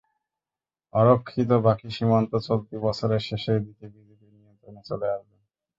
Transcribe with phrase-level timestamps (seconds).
[0.93, 5.35] অরক্ষিত বাকি সীমান্ত চলতি বছরের শেষের দিকে বিজিবির নিয়ন্ত্রণে চলে আসবে।